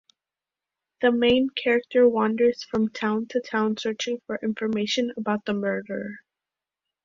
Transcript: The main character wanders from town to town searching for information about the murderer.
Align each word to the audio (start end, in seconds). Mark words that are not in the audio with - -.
The 1.03 1.11
main 1.11 1.51
character 1.51 2.09
wanders 2.09 2.63
from 2.63 2.89
town 2.89 3.27
to 3.27 3.39
town 3.39 3.77
searching 3.77 4.19
for 4.25 4.39
information 4.41 5.13
about 5.15 5.45
the 5.45 5.53
murderer. 5.53 6.21